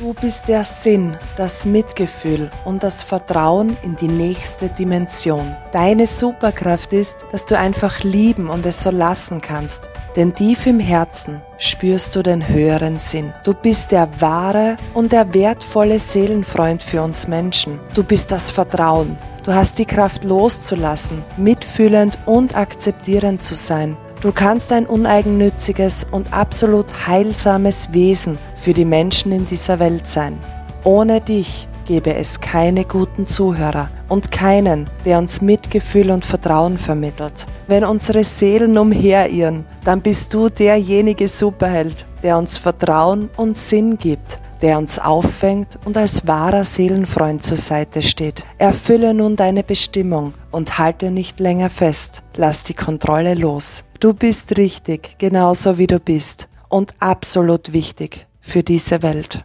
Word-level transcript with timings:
Du 0.00 0.14
bist 0.14 0.48
der 0.48 0.64
Sinn, 0.64 1.18
das 1.36 1.66
Mitgefühl 1.66 2.50
und 2.64 2.82
das 2.82 3.02
Vertrauen 3.02 3.76
in 3.82 3.96
die 3.96 4.08
nächste 4.08 4.70
Dimension. 4.70 5.54
Deine 5.72 6.06
Superkraft 6.06 6.94
ist, 6.94 7.18
dass 7.32 7.44
du 7.44 7.58
einfach 7.58 8.02
lieben 8.02 8.48
und 8.48 8.64
es 8.64 8.82
so 8.82 8.90
lassen 8.90 9.42
kannst. 9.42 9.90
Denn 10.16 10.34
tief 10.34 10.64
im 10.64 10.80
Herzen 10.80 11.42
spürst 11.58 12.16
du 12.16 12.22
den 12.22 12.48
höheren 12.48 12.98
Sinn. 12.98 13.34
Du 13.44 13.52
bist 13.52 13.92
der 13.92 14.08
wahre 14.22 14.78
und 14.94 15.12
der 15.12 15.34
wertvolle 15.34 15.98
Seelenfreund 15.98 16.82
für 16.82 17.02
uns 17.02 17.28
Menschen. 17.28 17.78
Du 17.92 18.02
bist 18.02 18.32
das 18.32 18.50
Vertrauen. 18.50 19.18
Du 19.44 19.52
hast 19.52 19.78
die 19.78 19.84
Kraft 19.84 20.24
loszulassen, 20.24 21.22
mitfühlend 21.36 22.18
und 22.24 22.56
akzeptierend 22.56 23.42
zu 23.42 23.54
sein. 23.54 23.98
Du 24.20 24.32
kannst 24.32 24.70
ein 24.70 24.84
uneigennütziges 24.84 26.06
und 26.10 26.30
absolut 26.30 27.06
heilsames 27.06 27.94
Wesen 27.94 28.36
für 28.54 28.74
die 28.74 28.84
Menschen 28.84 29.32
in 29.32 29.46
dieser 29.46 29.78
Welt 29.78 30.06
sein. 30.06 30.36
Ohne 30.84 31.22
dich 31.22 31.66
gäbe 31.86 32.14
es 32.14 32.38
keine 32.38 32.84
guten 32.84 33.26
Zuhörer 33.26 33.88
und 34.10 34.30
keinen, 34.30 34.90
der 35.06 35.18
uns 35.18 35.40
Mitgefühl 35.40 36.10
und 36.10 36.26
Vertrauen 36.26 36.76
vermittelt. 36.76 37.46
Wenn 37.66 37.82
unsere 37.82 38.22
Seelen 38.24 38.76
umherirren, 38.76 39.64
dann 39.86 40.02
bist 40.02 40.34
du 40.34 40.50
derjenige 40.50 41.26
Superheld, 41.26 42.04
der 42.22 42.36
uns 42.36 42.58
Vertrauen 42.58 43.30
und 43.38 43.56
Sinn 43.56 43.96
gibt, 43.96 44.38
der 44.62 44.78
uns 44.78 44.98
auffängt 44.98 45.78
und 45.84 45.96
als 45.96 46.26
wahrer 46.26 46.64
Seelenfreund 46.64 47.42
zur 47.42 47.56
Seite 47.56 48.02
steht. 48.02 48.44
Erfülle 48.58 49.14
nun 49.14 49.36
deine 49.36 49.62
Bestimmung 49.62 50.34
und 50.50 50.78
halte 50.78 51.10
nicht 51.10 51.40
länger 51.40 51.70
fest. 51.70 52.22
Lass 52.36 52.62
die 52.62 52.74
Kontrolle 52.74 53.34
los. 53.34 53.84
Du 54.00 54.14
bist 54.14 54.56
richtig, 54.56 55.16
genauso 55.18 55.78
wie 55.78 55.86
du 55.86 56.00
bist 56.00 56.48
und 56.68 56.94
absolut 56.98 57.72
wichtig 57.72 58.26
für 58.40 58.62
diese 58.62 59.02
Welt. 59.02 59.38